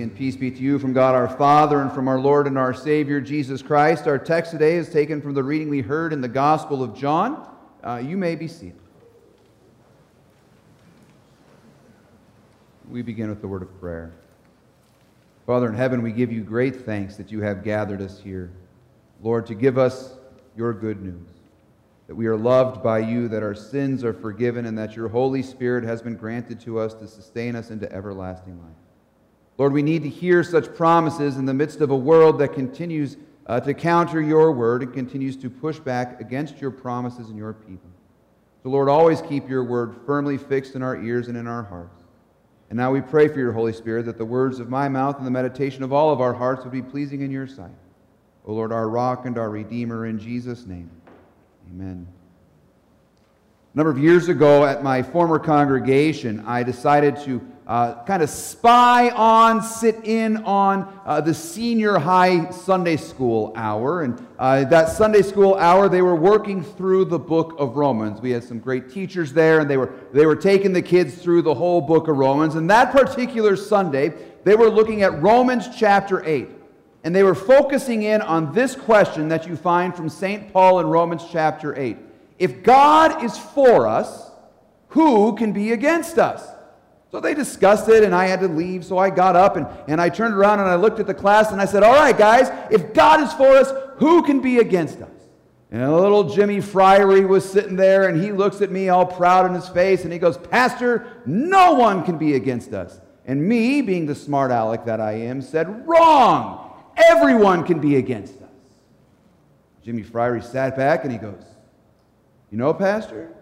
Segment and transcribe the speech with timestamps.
[0.00, 2.72] And peace be to you from God our Father and from our Lord and our
[2.72, 4.06] Savior Jesus Christ.
[4.06, 7.46] Our text today is taken from the reading we heard in the Gospel of John.
[7.84, 8.78] Uh, you may be seated.
[12.88, 14.12] We begin with the word of prayer.
[15.46, 18.50] Father in heaven, we give you great thanks that you have gathered us here,
[19.22, 20.14] Lord, to give us
[20.56, 21.28] your good news
[22.06, 25.42] that we are loved by you, that our sins are forgiven, and that your Holy
[25.42, 28.81] Spirit has been granted to us to sustain us into everlasting life.
[29.62, 33.16] Lord, we need to hear such promises in the midst of a world that continues
[33.46, 37.52] uh, to counter your word and continues to push back against your promises and your
[37.52, 37.88] people.
[38.64, 42.02] So, Lord, always keep your word firmly fixed in our ears and in our hearts.
[42.70, 45.24] And now we pray for your Holy Spirit that the words of my mouth and
[45.24, 47.70] the meditation of all of our hearts would be pleasing in your sight.
[48.44, 50.90] O Lord, our rock and our redeemer, in Jesus' name.
[51.70, 52.08] Amen.
[53.72, 57.40] A number of years ago at my former congregation, I decided to
[57.72, 64.02] uh, kind of spy on, sit in on uh, the senior high Sunday school hour.
[64.02, 68.20] And uh, that Sunday school hour, they were working through the book of Romans.
[68.20, 71.40] We had some great teachers there, and they were, they were taking the kids through
[71.40, 72.56] the whole book of Romans.
[72.56, 74.12] And that particular Sunday,
[74.44, 76.50] they were looking at Romans chapter 8.
[77.04, 80.52] And they were focusing in on this question that you find from St.
[80.52, 81.96] Paul in Romans chapter 8.
[82.38, 84.30] If God is for us,
[84.88, 86.51] who can be against us?
[87.12, 88.86] So they discussed it, and I had to leave.
[88.86, 91.52] So I got up and, and I turned around and I looked at the class
[91.52, 95.02] and I said, All right, guys, if God is for us, who can be against
[95.02, 95.10] us?
[95.70, 99.54] And little Jimmy Fryery was sitting there, and he looks at me all proud in
[99.54, 103.00] his face, and he goes, Pastor, no one can be against us.
[103.24, 106.70] And me, being the smart aleck that I am, said, Wrong!
[106.96, 108.50] Everyone can be against us.
[109.82, 111.44] Jimmy Fryery sat back and he goes,
[112.50, 113.32] You know, Pastor,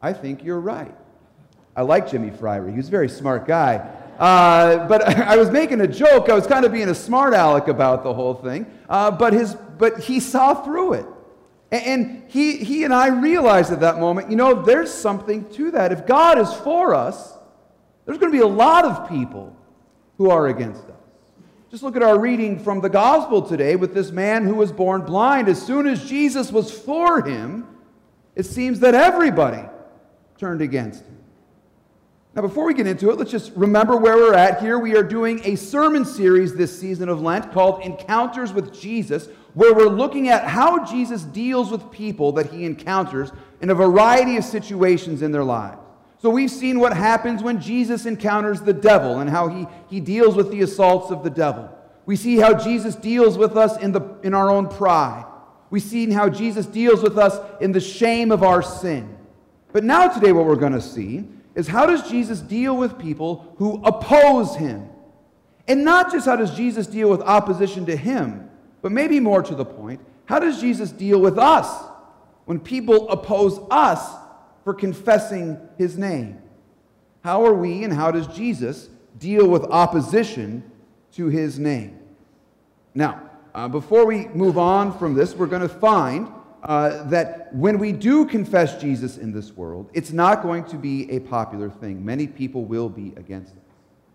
[0.00, 0.94] I think you're right.
[1.78, 2.68] I like Jimmy Fryer.
[2.68, 3.76] He was a very smart guy.
[4.18, 6.28] Uh, but I was making a joke.
[6.28, 8.66] I was kind of being a smart aleck about the whole thing.
[8.88, 11.06] Uh, but, his, but he saw through it.
[11.70, 15.92] And he, he and I realized at that moment, you know, there's something to that.
[15.92, 17.34] If God is for us,
[18.06, 19.56] there's going to be a lot of people
[20.16, 20.96] who are against us.
[21.70, 25.02] Just look at our reading from the gospel today with this man who was born
[25.02, 25.48] blind.
[25.48, 27.68] As soon as Jesus was for him,
[28.34, 29.62] it seems that everybody
[30.38, 31.07] turned against him.
[32.34, 34.78] Now, before we get into it, let's just remember where we're at here.
[34.78, 39.74] We are doing a sermon series this season of Lent called Encounters with Jesus, where
[39.74, 44.44] we're looking at how Jesus deals with people that he encounters in a variety of
[44.44, 45.78] situations in their lives.
[46.20, 50.34] So we've seen what happens when Jesus encounters the devil and how he, he deals
[50.34, 51.70] with the assaults of the devil.
[52.06, 55.24] We see how Jesus deals with us in, the, in our own pride.
[55.70, 59.16] We've seen how Jesus deals with us in the shame of our sin.
[59.72, 61.28] But now, today, what we're going to see
[61.58, 64.88] is how does Jesus deal with people who oppose him?
[65.66, 68.48] And not just how does Jesus deal with opposition to him,
[68.80, 71.68] but maybe more to the point, how does Jesus deal with us
[72.46, 74.10] when people oppose us
[74.64, 76.40] for confessing his name.
[77.24, 78.88] How are we and how does Jesus
[79.18, 80.62] deal with opposition
[81.12, 81.98] to his name?
[82.94, 86.28] Now, uh, before we move on from this, we're going to find
[86.68, 91.10] uh, that when we do confess Jesus in this world, it's not going to be
[91.10, 92.04] a popular thing.
[92.04, 93.62] Many people will be against it.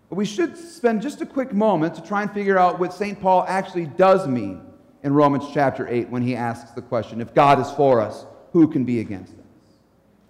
[0.08, 3.20] But we should spend just a quick moment to try and figure out what St.
[3.20, 4.60] Paul actually does mean
[5.02, 8.68] in Romans chapter 8 when he asks the question if God is for us, who
[8.68, 9.38] can be against us?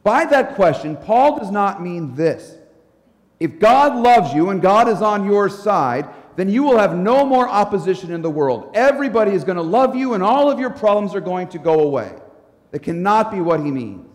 [0.03, 2.57] By that question, Paul does not mean this.
[3.39, 7.25] If God loves you and God is on your side, then you will have no
[7.25, 8.71] more opposition in the world.
[8.75, 11.81] Everybody is going to love you and all of your problems are going to go
[11.81, 12.13] away.
[12.73, 14.09] That cannot be what he means.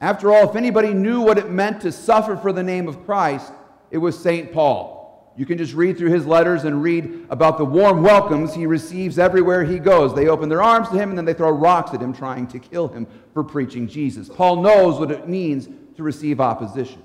[0.00, 3.52] After all, if anybody knew what it meant to suffer for the name of Christ,
[3.90, 4.52] it was St.
[4.52, 5.00] Paul.
[5.36, 9.18] You can just read through his letters and read about the warm welcomes he receives
[9.18, 10.14] everywhere he goes.
[10.14, 12.58] They open their arms to him and then they throw rocks at him, trying to
[12.58, 14.28] kill him for preaching Jesus.
[14.28, 17.02] Paul knows what it means to receive opposition.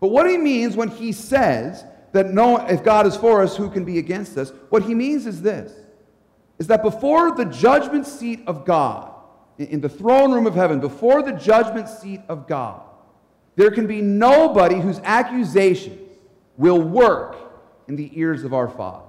[0.00, 3.68] But what he means when he says that no, if God is for us, who
[3.68, 4.52] can be against us?
[4.70, 5.72] What he means is this
[6.60, 9.12] is that before the judgment seat of God,
[9.58, 12.82] in the throne room of heaven, before the judgment seat of God,
[13.56, 16.00] there can be nobody whose accusations
[16.56, 17.36] will work
[17.88, 19.04] in the ears of our Father.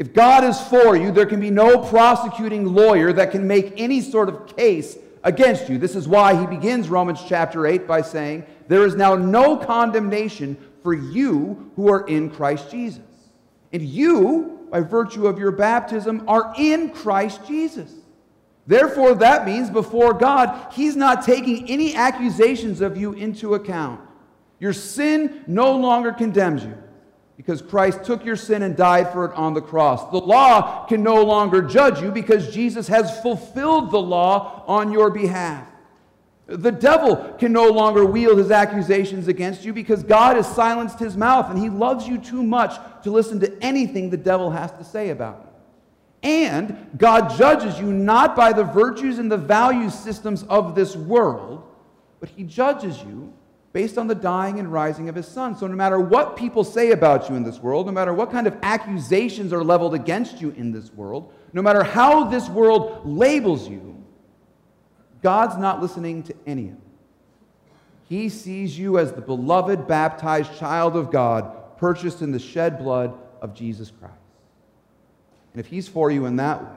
[0.00, 4.00] If God is for you, there can be no prosecuting lawyer that can make any
[4.00, 5.78] sort of case against you.
[5.78, 10.56] This is why he begins Romans chapter 8 by saying, There is now no condemnation
[10.86, 13.02] for you who are in Christ Jesus.
[13.72, 17.92] And you, by virtue of your baptism, are in Christ Jesus.
[18.68, 24.00] Therefore, that means before God, He's not taking any accusations of you into account.
[24.60, 26.78] Your sin no longer condemns you.
[27.36, 30.08] because Christ took your sin and died for it on the cross.
[30.12, 35.10] The law can no longer judge you because Jesus has fulfilled the law on your
[35.10, 35.66] behalf.
[36.46, 41.16] The devil can no longer wield his accusations against you because God has silenced his
[41.16, 44.84] mouth and he loves you too much to listen to anything the devil has to
[44.84, 45.46] say about you.
[46.30, 51.64] And God judges you not by the virtues and the value systems of this world,
[52.20, 53.32] but he judges you
[53.72, 55.56] based on the dying and rising of his son.
[55.56, 58.46] So no matter what people say about you in this world, no matter what kind
[58.46, 63.68] of accusations are leveled against you in this world, no matter how this world labels
[63.68, 63.95] you,
[65.26, 66.80] God's not listening to any of it.
[68.08, 73.12] He sees you as the beloved, baptized child of God, purchased in the shed blood
[73.42, 74.14] of Jesus Christ.
[75.52, 76.76] And if He's for you in that way,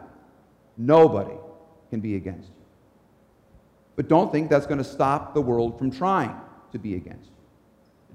[0.80, 1.36] nobody
[1.92, 2.56] can be against you.
[3.96, 6.36] But don't think that's going to stop the world from trying
[6.72, 7.36] to be against you.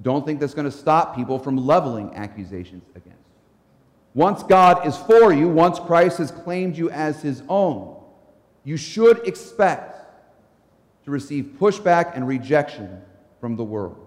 [0.03, 4.21] Don't think that's going to stop people from leveling accusations against you.
[4.21, 8.03] Once God is for you, once Christ has claimed you as His own,
[8.65, 9.94] you should expect
[11.05, 13.03] to receive pushback and rejection
[13.41, 13.99] from the world.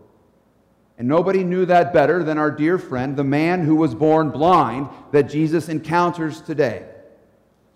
[0.97, 4.89] And nobody knew that better than our dear friend, the man who was born blind,
[5.11, 6.87] that Jesus encounters today.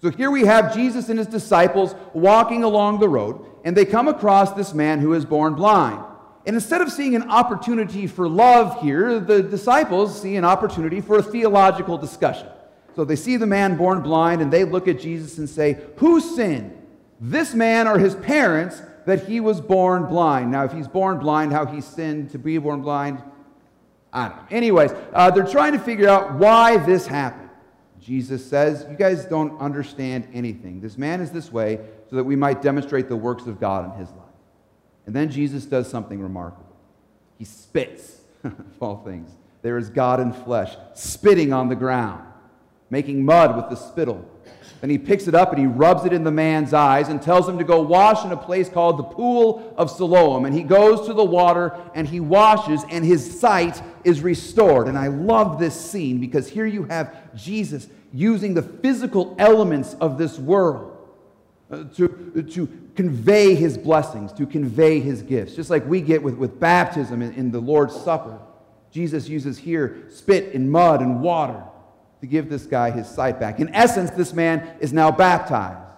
[0.01, 4.07] So here we have Jesus and his disciples walking along the road, and they come
[4.07, 6.03] across this man who is born blind.
[6.47, 11.19] And instead of seeing an opportunity for love here, the disciples see an opportunity for
[11.19, 12.47] a theological discussion.
[12.95, 16.19] So they see the man born blind, and they look at Jesus and say, Who
[16.19, 16.75] sinned,
[17.19, 20.51] this man or his parents, that he was born blind.
[20.51, 23.21] Now, if he's born blind, how he sinned to be born blind,
[24.13, 24.44] I don't know.
[24.51, 27.50] Anyways, uh, they're trying to figure out why this happened.
[28.00, 30.81] Jesus says, You guys don't understand anything.
[30.81, 34.00] This man is this way so that we might demonstrate the works of God in
[34.00, 34.19] his life.
[35.06, 36.75] And then Jesus does something remarkable.
[37.38, 39.31] He spits, of all things.
[39.62, 42.24] There is God in flesh, spitting on the ground,
[42.89, 44.27] making mud with the spittle
[44.81, 47.47] then he picks it up and he rubs it in the man's eyes and tells
[47.47, 50.45] him to go wash in a place called the Pool of Siloam.
[50.45, 54.87] And he goes to the water and he washes, and his sight is restored.
[54.87, 60.17] And I love this scene because here you have Jesus using the physical elements of
[60.17, 60.97] this world
[61.69, 66.35] uh, to, to convey his blessings, to convey his gifts, just like we get with,
[66.35, 68.39] with baptism in, in the Lord's Supper.
[68.91, 71.63] Jesus uses here spit and mud and water
[72.21, 73.59] to give this guy his sight back.
[73.59, 75.91] In essence, this man is now baptized.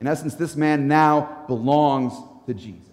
[0.00, 2.12] In essence, this man now belongs
[2.46, 2.88] to Jesus.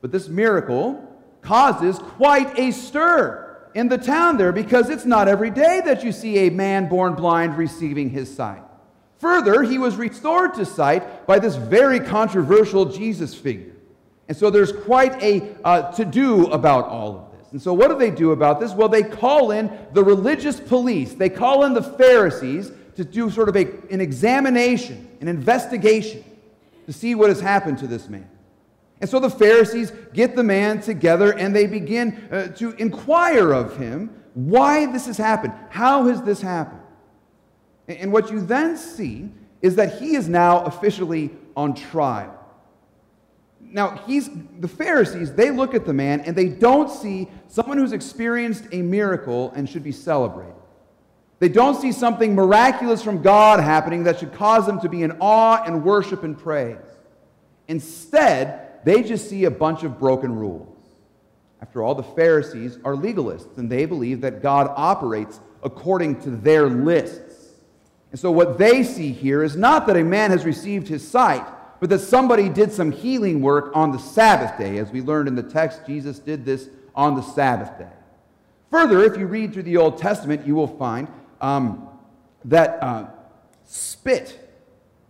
[0.00, 1.04] But this miracle
[1.42, 6.12] causes quite a stir in the town there because it's not every day that you
[6.12, 8.62] see a man born blind receiving his sight.
[9.18, 13.74] Further, he was restored to sight by this very controversial Jesus figure.
[14.28, 17.98] And so there's quite a uh, to do about all of and so, what do
[17.98, 18.72] they do about this?
[18.72, 23.48] Well, they call in the religious police, they call in the Pharisees to do sort
[23.48, 26.24] of a, an examination, an investigation
[26.86, 28.28] to see what has happened to this man.
[29.00, 33.76] And so the Pharisees get the man together and they begin uh, to inquire of
[33.76, 35.52] him why this has happened.
[35.70, 36.80] How has this happened?
[37.86, 39.30] And, and what you then see
[39.62, 42.37] is that he is now officially on trial
[43.60, 47.92] now he's the pharisees they look at the man and they don't see someone who's
[47.92, 50.54] experienced a miracle and should be celebrated.
[51.38, 55.12] They don't see something miraculous from god happening that should cause them to be in
[55.20, 56.76] awe and worship and praise.
[57.68, 60.76] Instead they just see a bunch of broken rules.
[61.60, 66.68] After all the pharisees are legalists and they believe that god operates according to their
[66.68, 67.54] lists.
[68.10, 71.46] And so what they see here is not that a man has received his sight
[71.80, 74.78] but that somebody did some healing work on the Sabbath day.
[74.78, 77.90] As we learned in the text, Jesus did this on the Sabbath day.
[78.70, 81.08] Further, if you read through the Old Testament, you will find
[81.40, 81.88] um,
[82.44, 83.06] that uh,
[83.64, 84.47] spit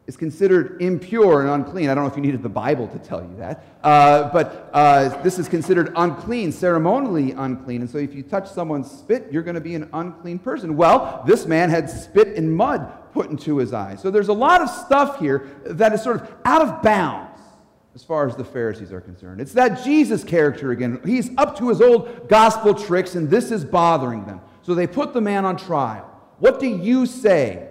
[0.09, 1.91] is considered impure and unclean.
[1.91, 5.23] I don't know if you needed the Bible to tell you that, uh, but uh,
[5.23, 7.83] this is considered unclean, ceremonially unclean.
[7.83, 10.79] And so if you touch someone's spit, you're going to be an unclean person.
[10.79, 14.00] Well, this man had spit and mud put into his eyes.
[14.00, 17.43] So there's a lot of stuff here that is sort of out of bounds
[17.95, 19.43] as far as the Pharisees are concerned.
[19.43, 21.03] It's that Jesus character again.
[21.05, 24.41] He's up to his old gospel tricks, and this is bothering them.
[24.62, 26.09] So they put the man on trial.
[26.38, 27.69] What do you say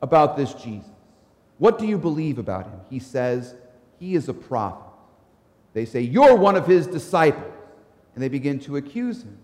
[0.00, 0.93] about this Jesus?
[1.58, 2.80] What do you believe about him?
[2.90, 3.54] He says,
[3.98, 4.84] He is a prophet.
[5.72, 7.52] They say, You're one of his disciples.
[8.14, 9.38] And they begin to accuse him.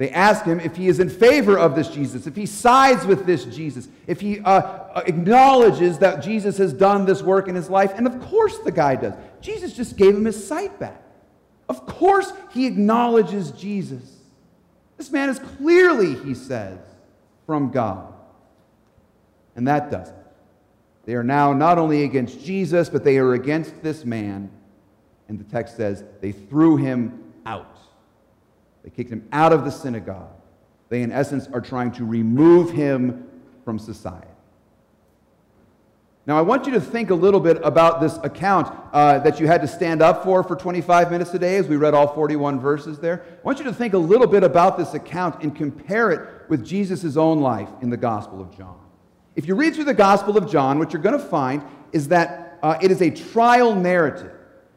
[0.00, 3.26] They ask him if he is in favor of this Jesus, if he sides with
[3.26, 7.68] this Jesus, if he uh, uh, acknowledges that Jesus has done this work in his
[7.68, 7.92] life.
[7.94, 9.12] And of course the guy does.
[9.42, 11.02] Jesus just gave him his sight back.
[11.68, 14.02] Of course he acknowledges Jesus.
[14.96, 16.78] This man is clearly, he says,
[17.44, 18.12] from God.
[19.54, 20.19] And that does it.
[21.10, 24.48] They are now not only against Jesus, but they are against this man.
[25.28, 27.76] And the text says they threw him out.
[28.84, 30.40] They kicked him out of the synagogue.
[30.88, 33.28] They, in essence, are trying to remove him
[33.64, 34.28] from society.
[36.26, 39.48] Now, I want you to think a little bit about this account uh, that you
[39.48, 42.60] had to stand up for for 25 minutes a day as we read all 41
[42.60, 43.24] verses there.
[43.28, 46.64] I want you to think a little bit about this account and compare it with
[46.64, 48.78] Jesus' own life in the Gospel of John.
[49.36, 52.58] If you read through the Gospel of John, what you're going to find is that
[52.62, 54.32] uh, it is a trial narrative.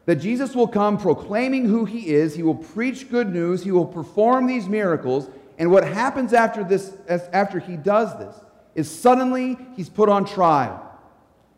[0.06, 3.86] That Jesus will come proclaiming who he is, he will preach good news, he will
[3.86, 8.36] perform these miracles, and what happens after this after he does this
[8.74, 10.80] is suddenly he's put on trial.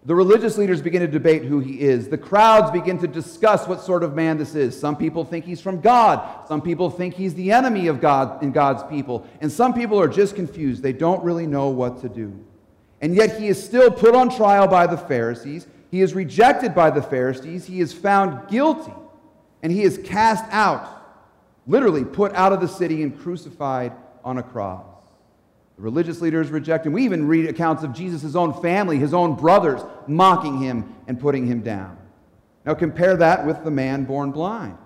[0.04, 2.08] The religious leaders begin to debate who he is.
[2.08, 4.78] The crowds begin to discuss what sort of man this is.
[4.78, 6.46] Some people think he's from God.
[6.46, 9.26] Some people think he's the enemy of God and God's people.
[9.40, 10.80] And some people are just confused.
[10.80, 12.38] They don't really know what to do.
[13.06, 15.68] And yet he is still put on trial by the Pharisees.
[15.92, 17.64] He is rejected by the Pharisees.
[17.64, 18.92] He is found guilty.
[19.62, 20.88] And he is cast out,
[21.68, 23.92] literally put out of the city and crucified
[24.24, 24.84] on a cross.
[25.76, 26.94] The religious leaders reject him.
[26.94, 31.46] We even read accounts of Jesus' own family, his own brothers, mocking him and putting
[31.46, 31.96] him down.
[32.64, 34.78] Now compare that with the man born blind.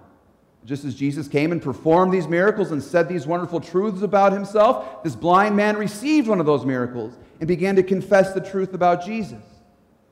[0.67, 5.03] Just as Jesus came and performed these miracles and said these wonderful truths about himself,
[5.03, 9.05] this blind man received one of those miracles and began to confess the truth about
[9.05, 9.43] Jesus.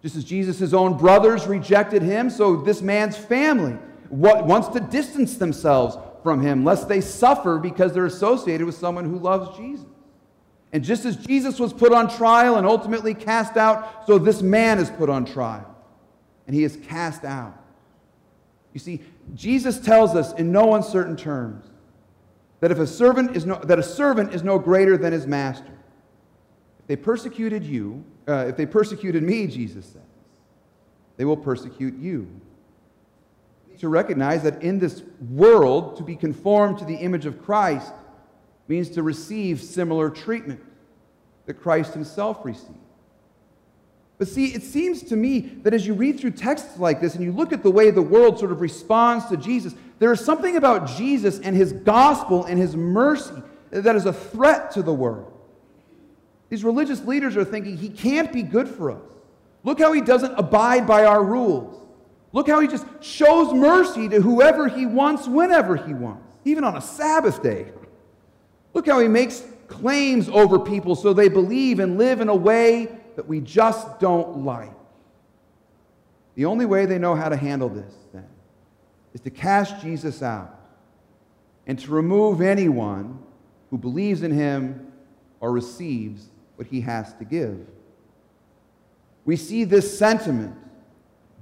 [0.01, 3.77] Just as Jesus' own brothers rejected him, so this man's family
[4.11, 9.19] wants to distance themselves from him, lest they suffer because they're associated with someone who
[9.19, 9.87] loves Jesus.
[10.73, 14.79] And just as Jesus was put on trial and ultimately cast out, so this man
[14.79, 15.75] is put on trial
[16.47, 17.55] and he is cast out.
[18.73, 19.01] You see,
[19.35, 21.67] Jesus tells us in no uncertain terms
[22.61, 25.73] that if a servant is no, that a servant is no greater than his master.
[26.81, 30.03] If they persecuted you, uh, if they persecuted me, Jesus says,
[31.17, 32.29] they will persecute you.
[33.79, 37.93] To recognize that in this world, to be conformed to the image of Christ
[38.67, 40.61] means to receive similar treatment
[41.47, 42.75] that Christ himself received.
[44.19, 47.25] But see, it seems to me that as you read through texts like this and
[47.25, 50.57] you look at the way the world sort of responds to Jesus, there is something
[50.57, 55.33] about Jesus and his gospel and his mercy that is a threat to the world.
[56.49, 59.03] These religious leaders are thinking he can't be good for us.
[59.63, 61.81] Look how he doesn't abide by our rules.
[62.33, 66.77] Look how he just shows mercy to whoever he wants, whenever he wants, even on
[66.77, 67.73] a Sabbath day.
[68.75, 72.98] Look how he makes claims over people so they believe and live in a way
[73.19, 74.71] that we just don't like.
[76.37, 78.29] The only way they know how to handle this, then,
[79.13, 80.57] is to cast Jesus out
[81.67, 83.19] and to remove anyone
[83.71, 84.93] who believes in him
[85.41, 87.67] or receives what he has to give.
[89.25, 90.55] We see this sentiment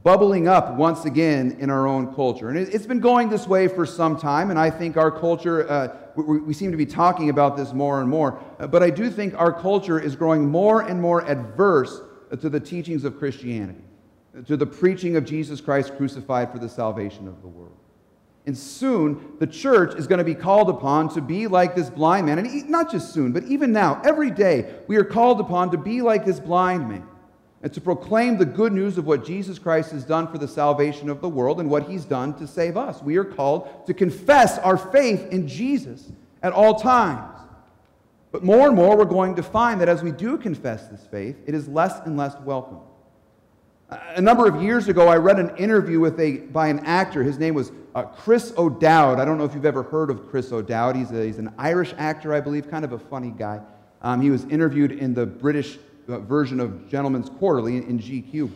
[0.03, 2.49] bubbling up once again in our own culture.
[2.49, 5.95] And it's been going this way for some time, and I think our culture, uh,
[6.17, 9.35] we, seem to be talking about this more and more, uh, but I do think
[9.35, 12.01] our culture is growing more and more adverse
[12.41, 13.85] to the teachings of Christianity,
[14.47, 17.77] to the preaching of Jesus Christ crucified for the salvation of the world.
[18.47, 22.27] And soon, the church is going to be called upon to be like this blind
[22.27, 22.39] man.
[22.39, 26.01] And not just soon, but even now, every day, we are called upon to be
[26.01, 27.07] like this blind man
[27.67, 31.11] and to proclaim the good news of what Jesus Christ has done for the salvation
[31.11, 33.03] of the world and what he's done to save us.
[33.03, 36.13] We are called to confess our faith in Jesus
[36.45, 37.41] at all times.
[38.31, 41.35] But more and more, we're going to find that as we do confess this faith,
[41.45, 42.79] it is less and less welcome.
[43.91, 47.25] A number of years ago, I read an interview with a, by an actor.
[47.25, 49.19] His name was uh, Chris O'Dowd.
[49.19, 50.95] I don't know if you've ever heard of Chris O'Dowd.
[50.95, 53.61] He's, a, he's an Irish actor, I believe, kind of a funny guy.
[54.03, 58.51] Um, he was interviewed in the British version of Gentleman's Quarterly in, GQ.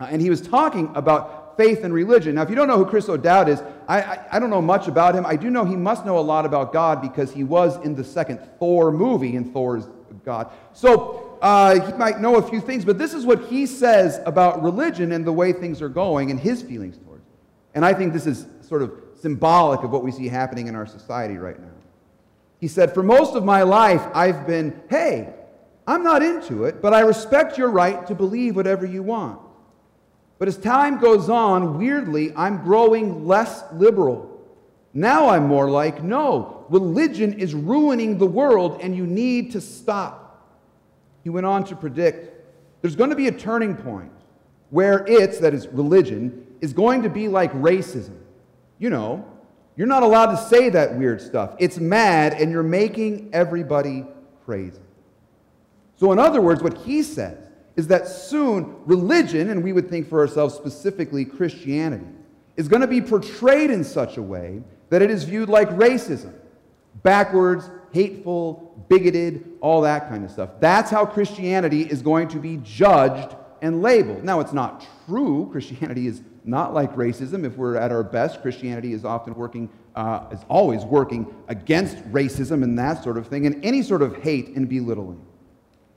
[0.00, 2.36] Uh, and he was talking about faith and religion.
[2.36, 4.86] Now, if you don't know who Chris O'Dowd is, I, I, I, don't know much
[4.86, 5.26] about him.
[5.26, 8.04] I do know he must know a lot about God because he was in the
[8.04, 9.88] second Thor movie, and Thor's
[10.24, 10.52] God.
[10.72, 14.62] So uh, he might know a few things, but this is what he says about
[14.62, 17.32] religion and the way things are going and his feelings towards it.
[17.74, 20.86] And I think this is sort of symbolic of what we see happening in our
[20.86, 21.68] society right now.
[22.60, 25.32] He said, For most of my life, I've been, hey,
[25.88, 29.40] I'm not into it, but I respect your right to believe whatever you want.
[30.38, 34.38] But as time goes on, weirdly, I'm growing less liberal.
[34.92, 40.46] Now I'm more like, no, religion is ruining the world and you need to stop.
[41.24, 42.34] He went on to predict
[42.82, 44.12] there's going to be a turning point
[44.70, 48.18] where it's, that is religion, is going to be like racism.
[48.78, 49.24] You know,
[49.78, 51.54] You're not allowed to say that weird stuff.
[51.60, 54.04] It's mad, and you're making everybody
[54.44, 54.80] crazy.
[55.98, 57.38] So, in other words, what he says
[57.76, 62.06] is that soon religion, and we would think for ourselves specifically Christianity,
[62.56, 66.34] is going to be portrayed in such a way that it is viewed like racism
[67.02, 70.50] backwards, hateful, bigoted, all that kind of stuff.
[70.58, 74.24] That's how Christianity is going to be judged and labeled.
[74.24, 75.48] Now, it's not true.
[75.52, 77.44] Christianity is not like racism.
[77.44, 82.62] If we're at our best, Christianity is often working, uh, is always working against racism
[82.62, 85.24] and that sort of thing, and any sort of hate and belittling.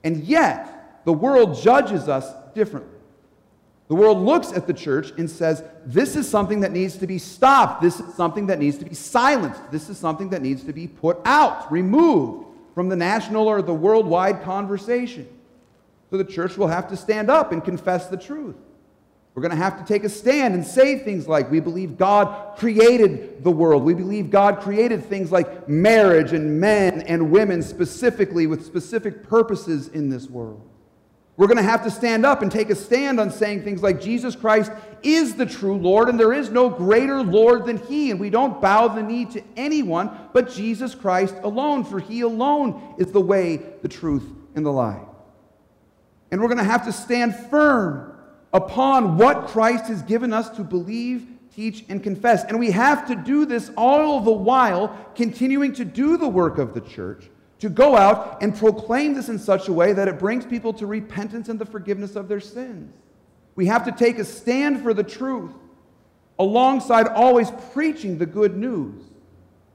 [0.04, 2.98] And yet, the world judges us differently.
[3.88, 7.18] The world looks at the church and says, this is something that needs to be
[7.18, 7.82] stopped.
[7.82, 9.70] This is something that needs to be silenced.
[9.70, 13.74] This is something that needs to be put out, removed from the national or the
[13.74, 15.28] worldwide conversation.
[16.10, 18.56] So the church will have to stand up and confess the truth.
[19.34, 22.58] We're going to have to take a stand and say things like, we believe God
[22.58, 23.82] created the world.
[23.82, 29.88] We believe God created things like marriage and men and women specifically with specific purposes
[29.88, 30.68] in this world.
[31.38, 34.02] We're going to have to stand up and take a stand on saying things like
[34.02, 34.70] Jesus Christ
[35.02, 38.10] is the true Lord and there is no greater Lord than He.
[38.10, 42.96] And we don't bow the knee to anyone but Jesus Christ alone, for He alone
[42.98, 45.00] is the way, the truth, and the life.
[46.30, 48.11] And we're going to have to stand firm
[48.52, 52.44] upon what Christ has given us to believe, teach, and confess.
[52.44, 56.74] And we have to do this all the while continuing to do the work of
[56.74, 57.30] the church
[57.60, 60.86] to go out and proclaim this in such a way that it brings people to
[60.86, 62.92] repentance and the forgiveness of their sins.
[63.54, 65.52] We have to take a stand for the truth
[66.38, 69.04] alongside always preaching the good news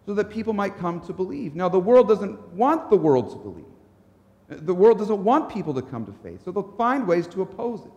[0.05, 1.55] so that people might come to believe.
[1.55, 4.65] Now, the world doesn't want the world to believe.
[4.65, 7.81] The world doesn't want people to come to faith, so they'll find ways to oppose
[7.85, 7.91] it.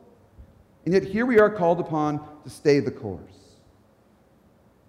[0.84, 3.20] And yet, here we are called upon to stay the course.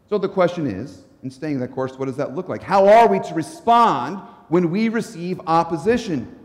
[0.10, 2.62] So, the question is in staying that course, what does that look like?
[2.62, 6.36] How are we to respond when we receive opposition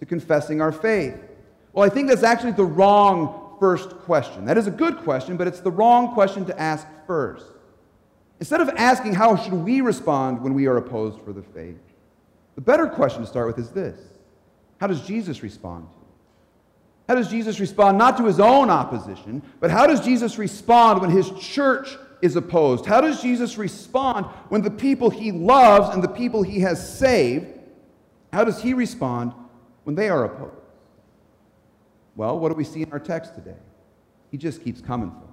[0.00, 1.16] to confessing our faith?
[1.72, 4.44] Well, I think that's actually the wrong first question.
[4.44, 7.46] That is a good question, but it's the wrong question to ask first.
[8.40, 11.78] Instead of asking how should we respond when we are opposed for the faith,
[12.54, 14.00] the better question to start with is this
[14.78, 15.86] How does Jesus respond?
[17.08, 21.10] How does Jesus respond not to his own opposition, but how does Jesus respond when
[21.10, 22.86] his church is opposed?
[22.86, 27.46] How does Jesus respond when the people he loves and the people he has saved,
[28.32, 29.34] how does he respond
[29.84, 30.54] when they are opposed?
[32.14, 33.56] Well, what do we see in our text today?
[34.30, 35.28] He just keeps coming for them.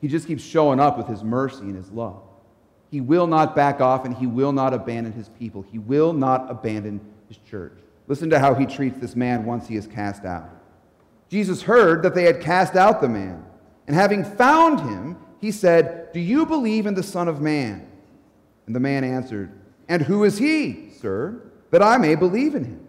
[0.00, 2.22] He just keeps showing up with his mercy and his love.
[2.90, 5.62] He will not back off and he will not abandon his people.
[5.70, 7.78] He will not abandon his church.
[8.08, 10.59] Listen to how he treats this man once he is cast out.
[11.30, 13.44] Jesus heard that they had cast out the man,
[13.86, 17.86] and having found him, he said, Do you believe in the Son of Man?
[18.66, 19.50] And the man answered,
[19.88, 21.40] And who is he, sir,
[21.70, 22.86] that I may believe in him?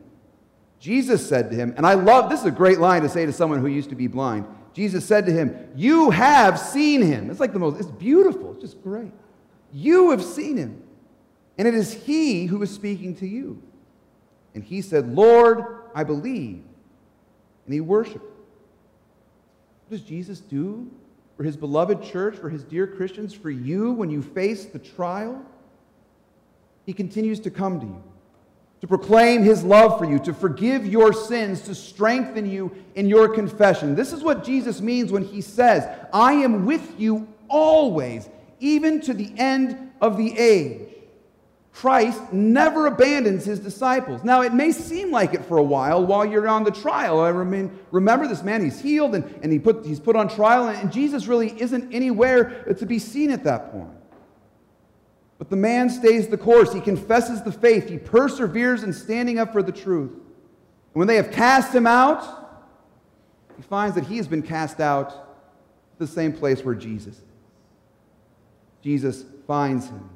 [0.79, 3.31] Jesus said to him, and I love this is a great line to say to
[3.31, 4.45] someone who used to be blind.
[4.73, 7.29] Jesus said to him, You have seen him.
[7.29, 8.53] It's like the most, it's beautiful.
[8.53, 9.11] It's just great.
[9.71, 10.81] You have seen him.
[11.57, 13.61] And it is he who is speaking to you.
[14.55, 16.63] And he said, Lord, I believe.
[17.65, 18.25] And he worshiped.
[19.91, 20.89] Does Jesus do
[21.35, 25.43] for his beloved church, for his dear Christians, for you when you face the trial,
[26.85, 28.03] he continues to come to you,
[28.79, 33.27] to proclaim his love for you, to forgive your sins, to strengthen you in your
[33.27, 33.93] confession.
[33.93, 38.29] This is what Jesus means when he says, I am with you always,
[38.61, 40.87] even to the end of the age.
[41.73, 44.23] Christ never abandons his disciples.
[44.23, 47.19] Now, it may seem like it for a while while you're on the trial.
[47.21, 50.67] I remain, remember this man, he's healed and, and he put, he's put on trial,
[50.67, 53.89] and Jesus really isn't anywhere to be seen at that point.
[55.37, 56.71] But the man stays the course.
[56.71, 60.11] He confesses the faith, he perseveres in standing up for the truth.
[60.11, 62.23] And when they have cast him out,
[63.55, 65.29] he finds that he has been cast out
[65.97, 67.23] the same place where Jesus is.
[68.83, 70.10] Jesus finds him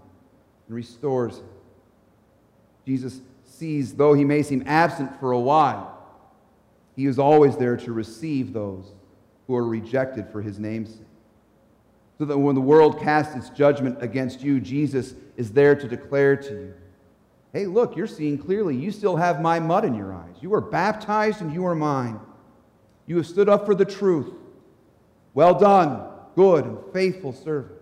[0.67, 1.49] and restores him.
[2.85, 5.91] Jesus sees, though he may seem absent for a while,
[6.95, 8.93] he is always there to receive those
[9.47, 11.01] who are rejected for his name's sake.
[12.17, 16.35] So that when the world casts its judgment against you, Jesus is there to declare
[16.37, 16.73] to you,
[17.51, 18.75] hey, look, you're seeing clearly.
[18.75, 20.35] You still have my mud in your eyes.
[20.41, 22.19] You are baptized and you are mine.
[23.05, 24.33] You have stood up for the truth.
[25.33, 26.01] Well done,
[26.35, 27.74] good and faithful servant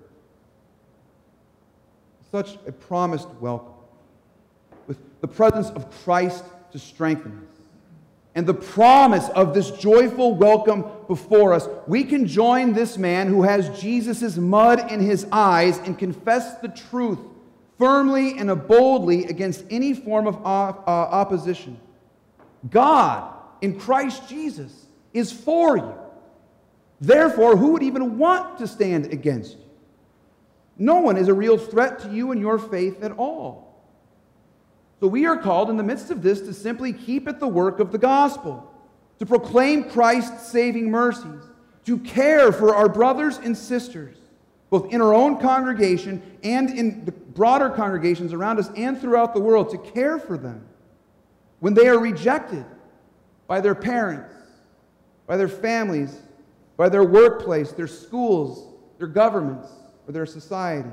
[2.33, 3.75] such a promised welcome,
[4.87, 7.61] with the presence of Christ to strengthen us,
[8.33, 13.43] and the promise of this joyful welcome before us, we can join this man who
[13.43, 17.19] has Jesus' mud in his eyes and confess the truth
[17.77, 21.79] firmly and boldly against any form of uh, opposition.
[22.67, 25.93] God, in Christ Jesus, is for you.
[26.99, 29.62] Therefore, who would even want to stand against you?
[30.77, 33.63] No one is a real threat to you and your faith at all.
[34.99, 37.79] So we are called in the midst of this to simply keep at the work
[37.79, 38.71] of the gospel,
[39.19, 41.41] to proclaim Christ's saving mercies,
[41.85, 44.15] to care for our brothers and sisters,
[44.69, 49.41] both in our own congregation and in the broader congregations around us and throughout the
[49.41, 50.65] world, to care for them
[51.59, 52.65] when they are rejected
[53.45, 54.33] by their parents,
[55.27, 56.21] by their families,
[56.77, 59.67] by their workplace, their schools, their governments,
[60.07, 60.89] or their society.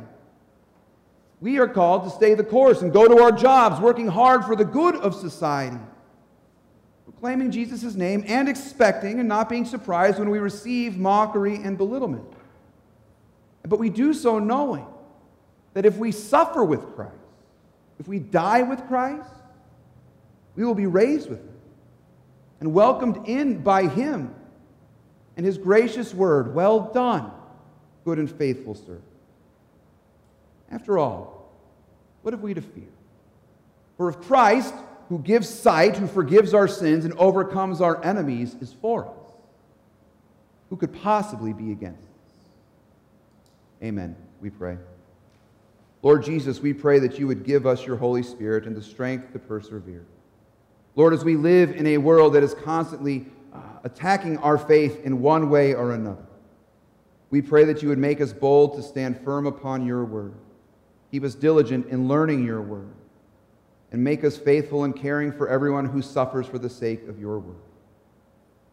[1.40, 4.54] We are called to stay the course and go to our jobs, working hard for
[4.54, 5.78] the good of society,
[7.04, 12.26] proclaiming Jesus' name and expecting and not being surprised when we receive mockery and belittlement.
[13.62, 14.86] But we do so knowing
[15.74, 17.14] that if we suffer with Christ,
[17.98, 19.30] if we die with Christ,
[20.56, 21.54] we will be raised with Him
[22.60, 24.34] and welcomed in by Him
[25.36, 27.30] and His gracious word, Well done,
[28.04, 29.04] good and faithful servant.
[30.70, 31.50] After all,
[32.22, 32.88] what have we to fear?
[33.96, 34.74] For if Christ,
[35.08, 39.32] who gives sight, who forgives our sins and overcomes our enemies, is for us,
[40.68, 42.44] who could possibly be against us?
[43.82, 44.16] Amen.
[44.40, 44.78] We pray.
[46.02, 49.32] Lord Jesus, we pray that you would give us your Holy Spirit and the strength
[49.32, 50.04] to persevere.
[50.96, 55.20] Lord, as we live in a world that is constantly uh, attacking our faith in
[55.20, 56.24] one way or another,
[57.30, 60.34] we pray that you would make us bold to stand firm upon your word.
[61.10, 62.92] Keep us diligent in learning your word.
[63.92, 67.38] And make us faithful in caring for everyone who suffers for the sake of your
[67.40, 67.56] word.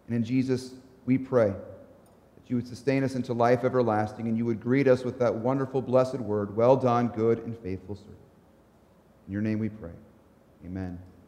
[0.07, 0.73] And in Jesus,
[1.05, 5.03] we pray that you would sustain us into life everlasting and you would greet us
[5.03, 8.17] with that wonderful, blessed word Well done, good and faithful servant.
[9.27, 9.91] In your name we pray.
[10.65, 10.99] Amen.